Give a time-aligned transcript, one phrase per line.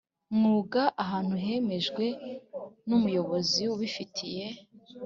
[0.35, 2.05] Mwuga ahantu hemejwe
[2.87, 4.45] n umuyobozi ubifitiye